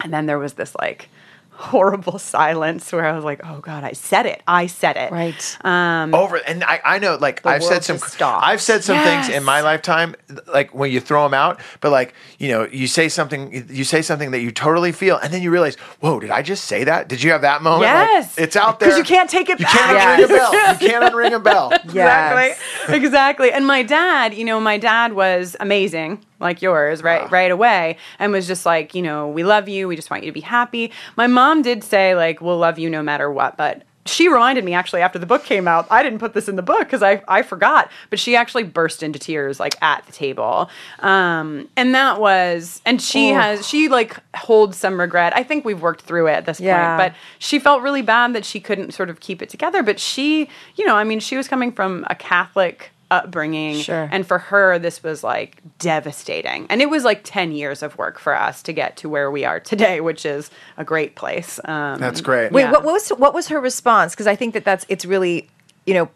[0.00, 1.08] And then there was this like
[1.56, 4.42] horrible silence where I was like, Oh God, I said it.
[4.46, 5.12] I said it.
[5.12, 5.58] Right.
[5.64, 8.20] Um, over and I, I know like I've said some just.
[8.20, 10.16] I've said some things in my lifetime
[10.52, 14.02] like when you throw them out but like you know you say something you say
[14.02, 17.08] something that you totally feel and then you realize whoa did I just say that
[17.08, 18.36] did you have that moment Like, Yes.
[18.38, 19.74] it's out there 'Cause you can't take it you back.
[19.74, 20.20] can't Yes.
[20.20, 22.58] unring a bell you can't unring a bell Yes.
[22.88, 22.96] Exactly.
[22.96, 23.52] exactly.
[23.52, 28.32] And my dad, you know, my dad was amazing, like yours, right right away, and
[28.32, 30.90] was just like, you know, we love you, we just want you to be happy.
[31.16, 34.74] My mom did say like, we'll love you no matter what, but she reminded me
[34.74, 35.86] actually after the book came out.
[35.90, 39.02] I didn't put this in the book because I, I forgot, but she actually burst
[39.02, 40.68] into tears like at the table.
[40.98, 43.36] Um, and that was, and she Oof.
[43.36, 45.34] has, she like holds some regret.
[45.34, 46.96] I think we've worked through it at this Yeah.
[46.98, 49.82] point, but she felt really bad that she couldn't sort of keep it together.
[49.82, 53.76] But she, you know, I mean, she was coming from a Catholic upbringing.
[53.78, 54.08] Sure.
[54.10, 56.66] And for her, this was like devastating.
[56.70, 59.44] And it was like 10 years of work for us to get to where we
[59.44, 61.60] are today, which is a great place.
[61.64, 62.72] Um, that's great Wait, Yeah.
[62.72, 64.12] what, what was what was her response?
[64.14, 65.48] Because I think that that's it's really,
[65.86, 66.08] you know,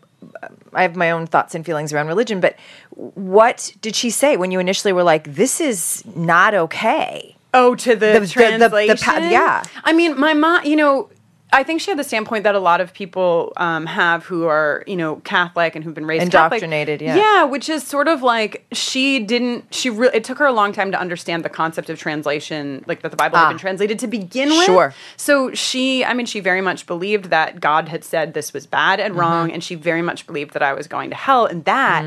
[0.73, 2.57] I have my own thoughts and feelings around religion, but
[2.97, 7.37] what did she say when you initially were like, "This is not okay"?
[7.55, 8.97] Oh, to the, The- the- the- the translation.
[8.99, 9.63] pa- yeah.
[9.85, 10.65] I mean, my mom.
[10.65, 11.09] You know,
[11.53, 14.85] I think she had the standpoint that a lot of people um, have who are,
[14.87, 16.63] you know, Catholic and who've been raised Catholic.
[16.63, 17.17] Indoctrinated, yeah.
[17.17, 19.65] Yeah, which is sort of like she didn't.
[19.75, 23.03] She re- it took her a long time to understand the concept of translation, like
[23.03, 23.45] that the Bible Ah.
[23.45, 24.65] had been translated to begin with.
[24.65, 24.95] Sure.
[25.17, 29.01] So she, I mean, she very much believed that God had said this was bad
[29.01, 29.21] and Mm-hmm.
[29.21, 31.47] wrong, and she very much believed that I was going to hell.
[31.47, 32.03] And that,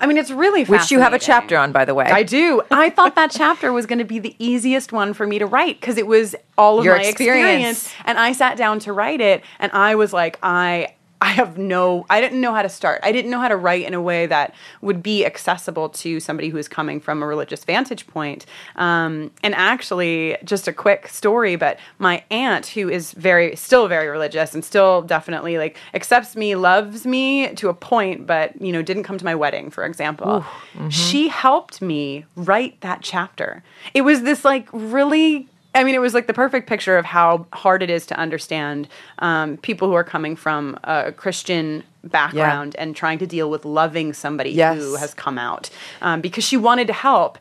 [0.00, 0.68] I mean, it's really Mm.
[0.70, 2.06] Which you have a chapter on, by the way.
[2.06, 2.62] I do.
[2.70, 5.80] I thought that chapter was going to be the easiest one for me to write
[5.80, 7.82] because it was all of Your my experience.
[7.84, 7.94] experience.
[8.06, 10.94] And I sat down to write it, and I was like, I.
[11.18, 13.00] I have no, I didn't know how to start.
[13.02, 16.50] I didn't know how to write in a way that would be accessible to somebody
[16.50, 18.44] who is coming from a religious vantage point.
[18.76, 24.08] Um, and actually, just a quick story, but my aunt, who is very, still very
[24.08, 28.82] religious and still definitely like accepts me, loves me to a point, but, you know,
[28.82, 30.44] didn't come to my wedding, for example,
[30.90, 33.62] she helped me write that chapter.
[33.94, 37.46] It was this like really I mean, it was like the perfect picture of how
[37.52, 42.96] hard it is to understand um, people who are coming from a Christian background and
[42.96, 44.78] trying to deal with loving somebody Yes.
[44.78, 45.68] who has come out
[46.00, 47.38] um, because she wanted to help.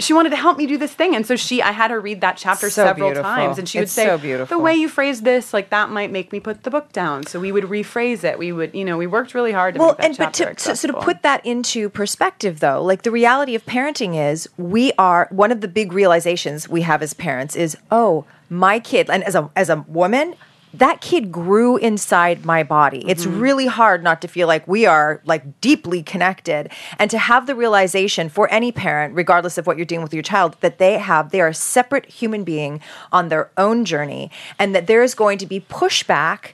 [0.00, 1.62] She wanted to help me do this thing, and so she.
[1.62, 3.30] I had her read that chapter So several beautiful.
[3.30, 4.44] times, and she It's would say, so.
[4.46, 7.38] "The way you phrase this, like that, might make me put the book down." So
[7.38, 8.38] we would rephrase it.
[8.38, 10.54] We would, you know, we worked really hard to well, make that and but to,
[10.54, 14.92] to sort of put that into perspective, though, like the reality of parenting is, we
[14.98, 19.22] are one of the big realizations we have as parents is, oh, my kid, and
[19.24, 20.34] as a as a woman,
[20.74, 23.04] that kid grew inside my body.
[23.08, 23.40] It's mm-hmm.
[23.40, 27.54] really hard not to feel like we are like deeply connected and to have the
[27.54, 31.30] realization for any parent, regardless of what you're doing with your child, that they have,
[31.30, 32.80] they are a separate human being
[33.12, 36.52] on their own journey and that there is going to be pushback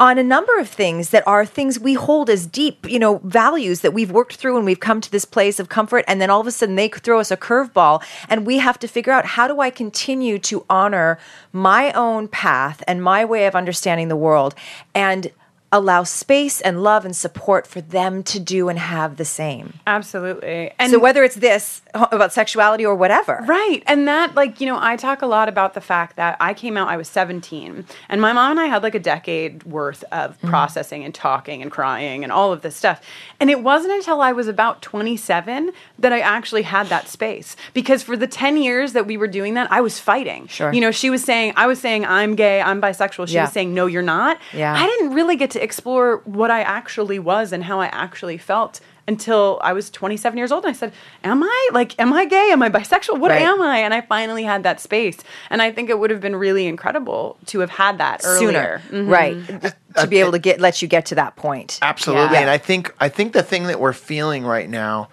[0.00, 3.80] on a number of things that are things we hold as deep, you know, values
[3.80, 6.04] that we've worked through and we've come to this place of comfort.
[6.06, 8.88] And then all of a sudden they throw us a curveball and we have to
[8.88, 11.18] figure out how do I continue to honor
[11.52, 14.54] my own path and my way of understanding the world
[14.94, 15.32] and
[15.70, 19.74] allow space and love and support for them to do and have the same.
[19.86, 20.72] Absolutely.
[20.78, 23.44] And so whether it's this about sexuality or whatever.
[23.46, 23.82] Right.
[23.86, 26.78] And that, like, you know, I talk a lot about the fact that I came
[26.78, 30.38] out, I was 17, and my mom and I had like a decade worth of
[30.38, 30.48] mm-hmm.
[30.48, 33.02] processing and talking and crying and all of this stuff.
[33.38, 37.56] And it wasn't until I was about 27 that I actually had that space.
[37.74, 40.46] Because for the 10 years that we were doing that, I was fighting.
[40.46, 40.72] Sure.
[40.72, 43.28] You know, she was saying, I was saying, I'm gay, I'm bisexual.
[43.28, 43.44] She Yeah.
[43.44, 44.38] was saying, no, you're not.
[44.54, 44.74] Yeah.
[44.74, 48.80] I didn't really get to explore what I actually was and how I actually felt
[49.06, 50.64] until I was 27 years old.
[50.64, 50.92] And I said,
[51.24, 52.50] Am I like, am I gay?
[52.52, 53.18] Am I bisexual?
[53.18, 53.40] What Right.
[53.40, 53.78] am I?
[53.78, 55.16] And I finally had that space.
[55.48, 58.82] And I think it would have been really incredible to have had that earlier.
[58.90, 59.10] Sooner, Mhm.
[59.10, 59.72] right?
[59.96, 61.78] To be able to get let you get to that point.
[61.80, 62.42] Absolutely, Yeah.
[62.42, 65.08] and I think I think the thing that we're feeling right now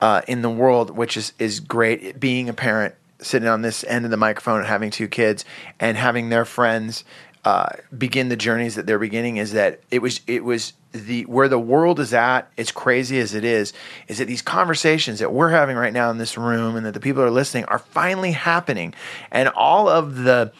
[0.00, 4.04] uh, in the world, which is is great, being a parent, sitting on this end
[4.04, 5.42] of the microphone and having two kids,
[5.80, 7.02] and having their friends
[7.46, 11.48] uh, begin the journeys that they're beginning, is that it was it was the where
[11.48, 13.72] the world is at, as crazy as it is,
[14.08, 16.98] is that these conversations that we're having right now in this room and that the
[16.98, 18.92] people are listening are finally happening,
[19.30, 20.52] and all of the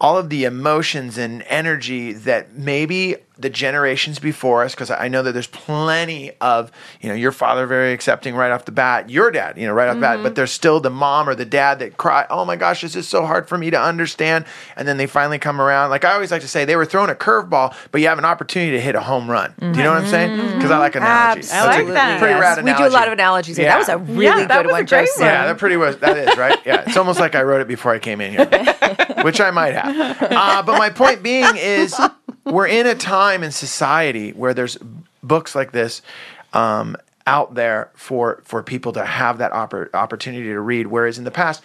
[0.00, 5.22] all of the emotions and energy that maybe the generations before us, because I know
[5.22, 9.30] that there's plenty of, you know, your father very accepting right off the bat, your
[9.30, 10.34] dad, you know, right off the bat, but mm-hmm.
[10.34, 13.24] there's still the mom or the dad that cry, oh my gosh, this is so
[13.24, 14.44] hard for me to understand.
[14.76, 15.90] And then they finally come around.
[15.90, 18.24] Like I always like to say, they were throwing a curveball, but you have an
[18.24, 19.54] opportunity to hit a home run.
[19.58, 20.38] Do you know what I'm saying?
[20.38, 20.56] Mm-hmm.
[20.56, 21.04] Because I like mm-hmm.
[21.04, 21.52] analogies.
[21.52, 22.18] I like That's a that.
[22.18, 22.56] Pretty Yes.
[22.56, 23.56] rad We do a lot of analogies.
[23.56, 23.66] here.
[23.66, 23.72] Yeah.
[23.72, 25.26] That was a really Yeah, that good was a one, great one.
[25.26, 26.58] Yeah, that pretty was that is right.
[26.64, 28.46] Yeah, it's almost like I wrote it before I came in here,
[29.22, 30.22] which I might have.
[30.22, 31.94] Uh, but my point being is,
[32.44, 34.78] we're in a time in society where there's
[35.22, 36.02] books like this
[36.52, 40.86] um, out there for for people to have that oppor- opportunity to read.
[40.88, 41.62] Whereas in the past.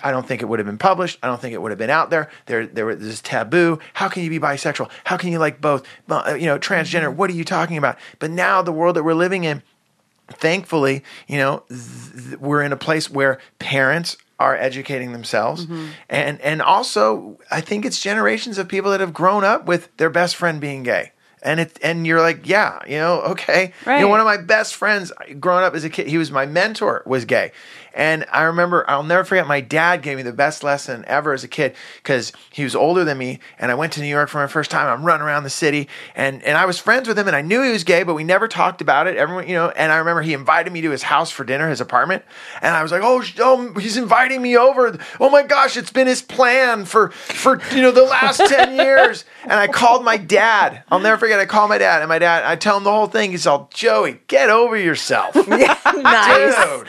[0.00, 1.18] I don't think it would have been published.
[1.24, 2.30] I don't think it would have been out there.
[2.46, 3.80] There, there was this taboo.
[3.94, 4.88] How can you be bisexual?
[5.02, 5.84] How can you like both?
[6.08, 7.12] Uh, You know, transgender.
[7.12, 7.98] What are you talking about?
[8.20, 9.60] But now the world that we're living in,
[10.28, 15.88] thankfully, you know, th- we're in a place where parents are educating themselves, mm-hmm.
[16.08, 20.10] and and also I think it's generations of people that have grown up with their
[20.10, 21.12] best friend being gay.
[21.44, 23.72] And it, and you're like, yeah, you know, okay.
[23.96, 26.46] You know, one of my best friends growing up as a kid, he was my
[26.46, 27.50] mentor, was gay.
[27.94, 31.44] And I remember, I'll never forget, my dad gave me the best lesson ever as
[31.44, 33.38] a kid because he was older than me.
[33.58, 34.86] And I went to New York for my first time.
[34.86, 37.62] I'm running around the city and, and I was friends with him and I knew
[37.62, 39.16] he was gay, but we never talked about it.
[39.16, 41.80] Everyone, you know, and I remember he invited me to his house for dinner, his
[41.80, 42.24] apartment.
[42.60, 44.98] And I was like, oh, oh he's inviting me over.
[45.20, 49.24] Oh my gosh, it's been his plan for, for, you know, the last 10 years.
[49.42, 50.82] And I called my dad.
[50.90, 51.38] I'll never forget.
[51.40, 53.32] I called my dad and my dad, I tell him the whole thing.
[53.32, 55.34] He's all, Joey, get over yourself.
[55.48, 56.54] nice.
[56.56, 56.86] Dude,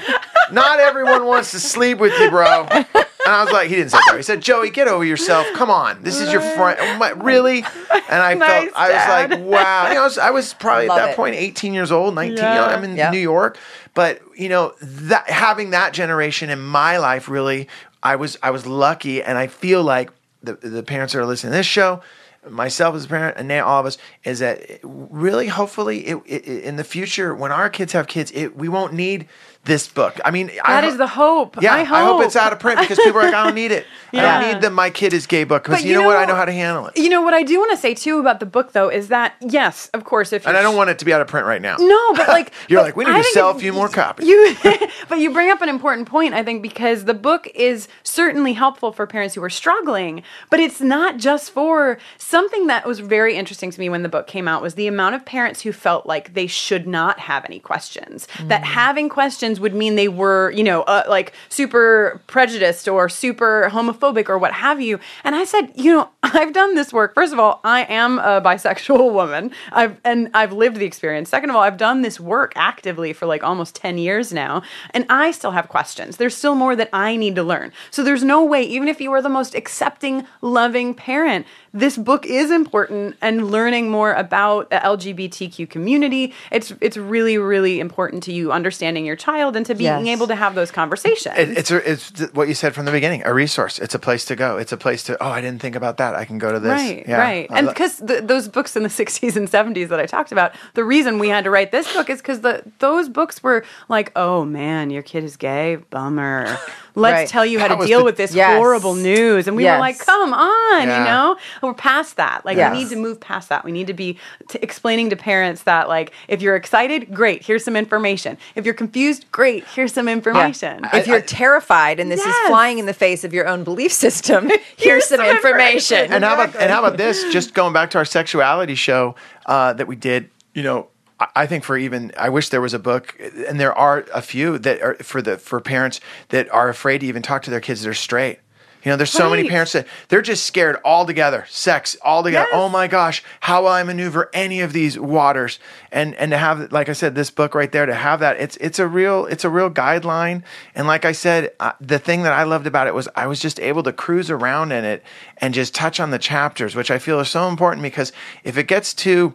[0.51, 2.67] not everyone wants to sleep with you, bro.
[2.69, 4.17] And I was like, he didn't say bro.
[4.17, 5.47] He said, Joey, get over yourself.
[5.55, 6.03] Come on.
[6.03, 6.77] This is your friend.
[6.79, 7.63] I'm like, Really?
[7.63, 9.87] And I Nice, felt, I was like, wow.
[9.87, 11.15] You know, I was, I was probably Love at that it.
[11.15, 12.35] point 18 years old, 19.
[12.37, 12.65] You know, Yeah.
[12.65, 13.11] I'm in Yep.
[13.11, 13.57] New York.
[13.95, 17.67] But, you know, that having that generation in my life really,
[18.03, 19.23] I was, I was lucky.
[19.23, 20.11] And I feel like
[20.43, 22.01] the, the parents that are listening to this show,
[22.49, 26.45] myself as a parent and now all of us is that really hopefully it, it,
[26.45, 29.29] in the future when our kids have kids it, we won't need
[29.65, 31.61] this book i mean I That ho- is the hope.
[31.61, 32.17] yeah I I hope.
[32.17, 32.25] hope.
[32.25, 34.61] it's out of print because people are like i don't need it i don't need
[34.61, 36.51] the my kid is gay book because you, you know, what i know- how to
[36.51, 38.89] handle it You know what I do want to say too about the book though
[38.89, 41.27] is that yes, of course, if and i don't want it to be out of
[41.27, 43.59] print right now No, but like You're but like, we need I to sell a
[43.59, 44.27] few more copies.
[44.27, 44.55] You,
[45.09, 48.91] but you bring up an important point, I think, because the book is certainly helpful
[48.91, 53.71] for parents who are struggling, but it's not just for something that was very interesting
[53.71, 56.33] to me when the book came out was the amount of parents who felt like
[56.33, 58.27] they should not have any questions.
[58.45, 58.65] That mm.
[58.65, 64.29] having questions would mean they were, you know, uh, like super prejudiced or super homophobic
[64.29, 64.99] or what have you.
[65.23, 67.13] And I said, you know, I've done this work.
[67.13, 69.51] First of all, I am a bisexual woman.
[69.71, 71.29] I've and I've lived the experience.
[71.29, 75.05] Second of all, I've done this work actively for like almost 10 years now, and
[75.09, 76.17] I still have questions.
[76.17, 77.71] There's still more that I need to learn.
[77.91, 82.25] So there's no way even if you are the most accepting, loving parent, this book
[82.27, 86.33] is important and learning more about the LGBTQ community.
[86.51, 90.15] It's it's really really important to you understanding your child and to being Yes.
[90.15, 91.35] able to have those conversations.
[91.37, 93.23] It, it's a, it's what you said from the beginning.
[93.25, 93.79] A resource.
[93.79, 94.57] It's a place to go.
[94.57, 95.21] It's a place to.
[95.23, 96.13] Oh, I didn't think about that.
[96.15, 96.71] I can go to this.
[96.71, 97.17] Right, Yeah.
[97.17, 97.47] right.
[97.49, 100.53] I And lo- because those books in the 60s and 70s that I talked about,
[100.75, 104.11] the reason we had to write this book is because the those books were like,
[104.15, 106.55] oh man, your kid is gay, bummer.
[106.95, 107.27] Let's Right.
[107.27, 108.57] tell you how That to deal the- with this Yes.
[108.57, 109.47] horrible news.
[109.47, 109.73] And we Yes.
[109.75, 110.99] were like, come on, Yeah.
[110.99, 111.37] you know?
[111.61, 112.45] We're past that.
[112.45, 112.71] Like, Yes.
[112.71, 113.65] we need to move past that.
[113.65, 117.63] We need to be t- explaining to parents that, like, if you're excited, great, here's
[117.63, 118.37] some information.
[118.55, 120.87] If you're confused, great, here's some information.
[120.93, 124.47] if you're terrified and this is flying in the face of your own belief system,
[124.49, 125.97] here's, Here's some some information.
[125.97, 126.13] information.
[126.13, 127.23] and how about and how about this?
[127.31, 129.15] Just going back to our sexuality show
[129.47, 130.29] uh, that we did.
[130.53, 130.87] You know,
[131.19, 133.15] I, think for even I wish there was a book,
[133.47, 135.99] and there are a few that are for the for parents
[136.29, 138.39] that are afraid to even talk to their kids that are straight.
[138.83, 141.45] You know, there's so many parents that they're just scared altogether.
[141.47, 142.49] Sex altogether.
[142.51, 142.59] Yes.
[142.59, 145.57] Oh my gosh, how will I maneuver any of these waters?
[145.89, 148.57] And and to have, like I said, this book right there to have that, it's
[148.57, 150.43] it's a real it's a real guideline.
[150.75, 153.39] And like I said, uh, the thing that I loved about it was I was
[153.39, 155.01] just able to cruise around in it
[155.37, 158.11] and just touch on the chapters, which I feel is so important because
[158.43, 159.33] if it gets too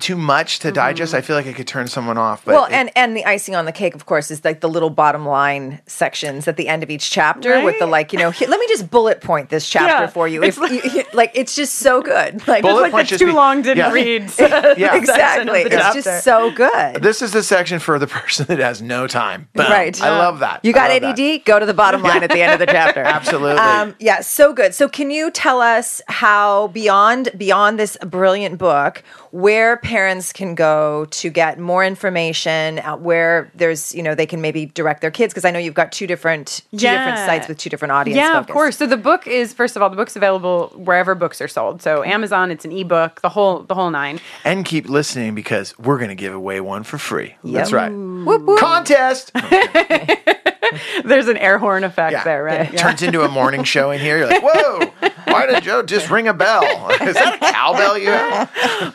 [0.00, 2.44] too much to digest, I feel like it could turn someone off.
[2.44, 4.68] But well, it- and and the icing on the cake, of course, is like the
[4.68, 8.30] little bottom line sections at the end of each chapter with the like, you know,
[8.30, 10.06] here, let me just bullet point this chapter Yeah.
[10.08, 10.42] for you.
[10.42, 12.42] It's If you, like, it's just so good.
[12.50, 13.92] Like, Bullet like points the just too be- long didn't yeah.
[13.92, 14.32] read.
[14.78, 14.96] Yeah.
[14.96, 15.60] exactly.
[15.62, 16.02] It's chapter.
[16.02, 17.00] just so good.
[17.02, 19.48] this is the section for the person that has no time.
[19.54, 19.66] Boom.
[19.70, 20.00] Right.
[20.02, 20.64] I love that.
[20.64, 21.18] You got love that.
[21.20, 21.44] ADD?
[21.44, 23.02] Go to the bottom line at the end of the chapter.
[23.02, 23.58] Absolutely.
[23.60, 24.74] Um, yeah, so good.
[24.74, 31.04] So, can you tell us how beyond beyond this brilliant book, where parents can go
[31.06, 32.78] to get more information?
[32.98, 35.92] Where there's you know they can maybe direct their kids because I know you've got
[35.92, 38.18] two different two different sites with two different audiences.
[38.20, 38.76] Yeah, of course.
[38.76, 41.82] So the book is first of all, the book's available wherever books are sold.
[41.82, 44.20] So Amazon, it's an ebook, the whole the whole nine.
[44.44, 47.34] and keep listening because we're going to give away one for free.
[47.44, 47.90] That's right.
[47.90, 48.58] Whoop, whoop.
[48.58, 49.32] Contest.
[51.04, 52.24] There's an air horn effect Yeah.
[52.24, 52.72] there, right?
[52.72, 54.18] It Turns into a morning show in here.
[54.18, 56.62] You're like, whoa, why did Joe just ring a bell?
[57.02, 58.48] Is that a cowbell you have?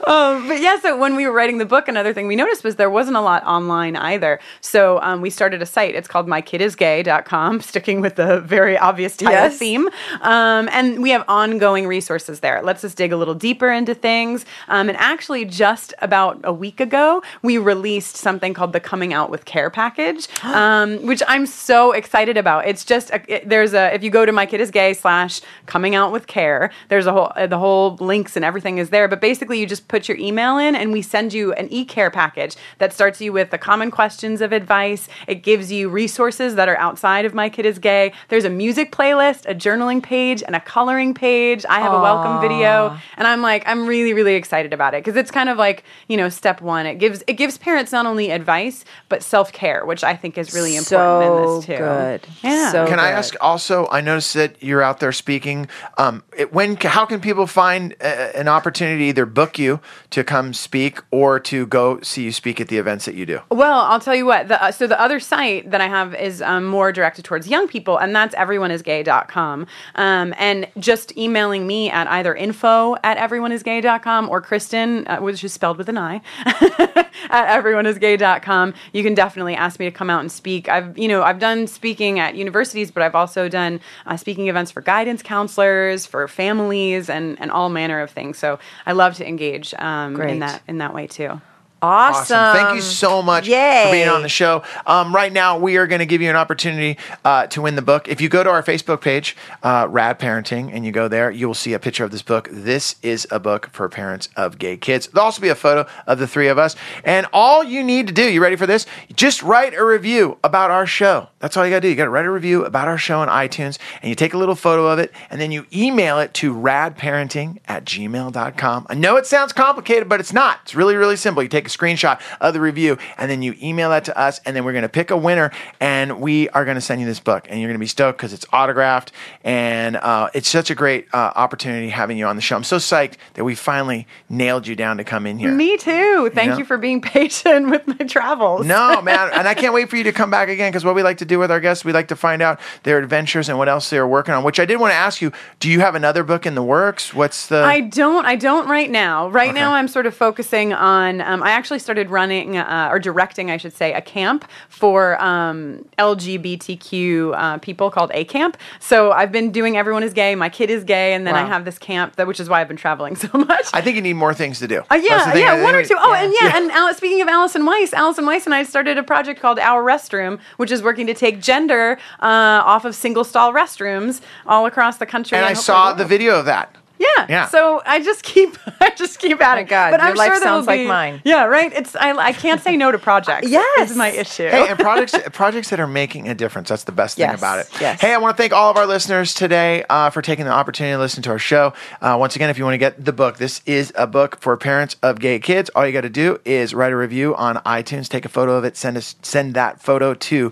[0.07, 2.75] Um, but yeah, so when we were writing the book, another thing we noticed was
[2.75, 4.39] there wasn't a lot online either.
[4.61, 5.95] So um, we started a site.
[5.95, 9.57] It's called mykidisgay.com, sticking with the very obvious title Yes.
[9.57, 9.87] theme.
[10.21, 12.57] Um, and we have ongoing resources there.
[12.57, 14.45] It lets us dig a little deeper into things.
[14.67, 19.29] Um, and actually, just about a week ago, we released something called the Coming Out
[19.29, 22.67] with Care package, um, which I'm so excited about.
[22.67, 25.41] It's just a, it- there's a if you go to my kid is gay slash
[25.65, 29.07] coming out with care, there's a whole uh, the whole links and everything is there.
[29.07, 32.09] But basically, you just put your email in, and we send you an e care
[32.11, 35.07] package that starts you with the common questions of advice.
[35.27, 38.13] It gives you resources that are outside of my kid is gay.
[38.29, 41.65] There's a music playlist, a journaling page, and a coloring page.
[41.69, 45.15] I have a welcome video, and I'm like I'm really really excited about it because
[45.17, 46.85] it's kind of like you know step one.
[46.85, 50.53] It gives it gives parents not only advice but self care, which I think is
[50.53, 51.77] really important in So this too.
[51.77, 52.21] good.
[52.43, 52.71] Yeah.
[52.71, 53.87] So Can I ask also?
[53.91, 55.67] I noticed that you're out there speaking.
[55.97, 56.04] Um,
[56.37, 56.75] it, when?
[56.77, 59.79] How can people find uh, an opportunity to either book you
[60.11, 63.39] to come speak or to go see you speak at the events that you do?
[63.49, 64.47] Well, I'll tell you what.
[64.47, 67.67] The, uh, so the other site that I have is um, more directed towards young
[67.67, 69.67] people, and that's everyoneisgay.com.
[69.95, 75.53] Um, and just emailing me at either info at everyoneisgay.com or Kristin, uh, which is
[75.53, 78.73] spelled with an I, at everyoneisgay.com.
[78.93, 80.69] You can definitely ask me to come out and speak.
[80.69, 84.71] I've, you know, I've done speaking at universities, but I've also done uh, speaking events
[84.71, 88.39] for guidance counselors, for families, and, and all manner of things.
[88.39, 91.39] So I love to engage um, in that in that way too.
[91.85, 92.55] Awesome.
[92.55, 93.85] Thank you so much Yay.
[93.85, 94.63] for being on the show.
[94.85, 97.81] Um, right now, we are going to give you an opportunity uh, to win the
[97.81, 98.07] book.
[98.07, 101.47] If you go to our Facebook page, uh, Rad Parenting, and you go there, you
[101.47, 102.49] will see a picture of this book.
[102.51, 105.07] This is a book for parents of gay kids.
[105.07, 106.75] There'll also be a photo of the three of us.
[107.03, 108.85] And all you need to do, you ready for this?
[109.15, 111.29] Just write a review about our show.
[111.39, 111.89] That's all you got to do.
[111.89, 114.37] You got to write a review about our show on iTunes, and you take a
[114.37, 118.87] little photo of it, and then you email it to radparenting at gmail.com.
[118.89, 120.59] I know it sounds complicated, but it's not.
[120.63, 121.43] It's really, really simple.
[121.43, 124.55] You take a screenshot of the review, and then you email that to us, and
[124.55, 127.19] then we're going to pick a winner, and we are going to send you this
[127.19, 129.11] book, and you're going to be stoked because it's autographed,
[129.43, 132.55] and uh, it's such a great uh, opportunity having you on the show.
[132.55, 135.51] I'm so psyched that we finally nailed you down to come in here.
[135.51, 136.29] Me too.
[136.33, 136.57] Thank know?
[136.57, 138.65] you for being patient with my travels.
[138.65, 139.29] No, man.
[139.33, 141.25] And I can't wait for you to come back again because what we like to
[141.25, 144.07] do with our guests, we like to find out their adventures and what else they're
[144.07, 144.43] working on.
[144.43, 147.13] Which I did want to ask you do you have another book in the works?
[147.13, 147.63] What's the.
[147.63, 148.25] I don't.
[148.25, 149.29] I don't right now.
[149.29, 149.59] Right Okay.
[149.59, 151.21] now, I'm sort of focusing on.
[151.21, 155.19] Um, I actually actually started running uh, or directing, I should say, a camp for
[155.19, 158.55] um, LGBTQ uh, people called A Camp.
[158.79, 161.65] So I've been doing Everyone is Gay, My Kid is Gay, and then I have
[161.65, 163.65] this camp that, which is why I've been traveling so much.
[163.73, 164.83] I think you need more things to do.
[164.91, 165.35] Uh, yeah.
[165.35, 165.95] Yeah, one or two.
[165.97, 166.23] Oh, yeah.
[166.23, 169.41] and yeah, and Al- speaking of Allison Weiss, Allison Weiss and I started a project
[169.41, 174.21] called Our Restroom, which is working to take gender uh, off of single stall restrooms
[174.45, 175.35] all across the country.
[175.35, 176.75] And I saw the video of that.
[176.97, 177.25] Yeah.
[177.27, 177.47] Yeah.
[177.47, 179.63] So I just keep, I just keep at my it.
[179.67, 181.21] God, but your I'm life sure there sounds will like be- mine.
[181.25, 181.71] Yeah, right.
[181.73, 183.49] It's I, I can't say no to projects.
[183.49, 183.91] Yes.
[183.91, 184.47] is my issue.
[184.47, 186.69] Hey, and projects projects that are making a difference.
[186.69, 187.69] That's the best thing Yes, about it.
[187.81, 187.99] yes.
[188.01, 190.93] Hey, I want to thank all of our listeners today uh, for taking the opportunity
[190.95, 191.73] to listen to our show.
[192.01, 194.55] Uh, once again, if you want to get the book, this is a book for
[194.57, 195.69] parents of gay kids.
[195.75, 198.63] All you got to do is write a review on iTunes, take a photo of
[198.63, 200.51] it, send us send that photo to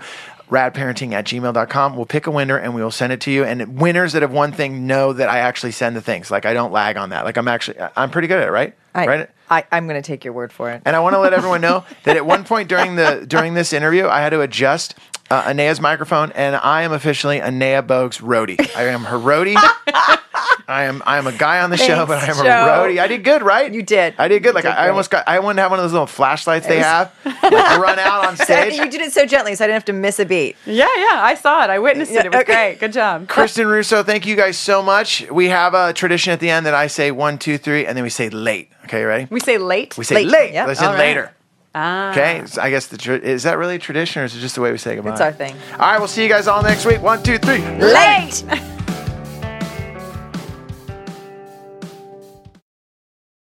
[0.53, 1.95] radparenting at gmail.com.
[1.95, 3.43] We'll pick a winner and we will send it to you.
[3.43, 6.29] And winners that have won thing know that I actually send the things.
[6.29, 7.25] Like I don't lag on that.
[7.25, 8.75] Like I'm actually I'm pretty good at it, right?
[8.93, 9.29] I, right?
[9.49, 10.83] I, I'm going to take your word for it.
[10.85, 13.73] And I want to let everyone know that at one point during the during this
[13.73, 14.95] interview, I had to adjust
[15.31, 18.59] uh, Anea's microphone, and I am officially Anea Bogue's roadie.
[18.75, 19.55] I am her roadie.
[20.67, 22.99] I am I am a guy on the show, but I am a roadie.
[22.99, 23.71] I did good, right?
[23.71, 24.15] You did.
[24.17, 24.49] I did good.
[24.49, 25.27] You Like did I, I almost got.
[25.27, 28.37] I wanted to have one of those little flashlights they have, like, run out on
[28.45, 28.75] stage.
[28.75, 30.55] you did it so gently, so I didn't have to miss a beat.
[30.65, 31.19] Yeah, yeah.
[31.21, 31.69] I saw it.
[31.69, 32.25] I witnessed it.
[32.25, 32.53] It was okay.
[32.71, 32.79] great.
[32.79, 33.27] Good job.
[33.27, 35.29] Kristin Russo, thank you guys so much.
[35.29, 38.03] We have a tradition at the end that I say one, two, three, and then
[38.03, 38.71] we say late.
[38.85, 39.27] Okay, you ready?
[39.29, 39.97] We say late.
[39.97, 40.27] We say late.
[40.27, 40.53] Late.
[40.53, 40.67] Yep.
[40.67, 40.99] Listen All right.
[40.99, 41.31] later.
[41.75, 42.11] Ah.
[42.11, 44.53] Okay, so I guess the tra- is that really a tradition or is it just
[44.55, 45.11] the way we say goodbye?
[45.11, 45.55] It's our thing.
[45.73, 47.01] All right, we'll see you guys all next week.
[47.01, 47.59] One, two, three.
[47.79, 48.43] Late.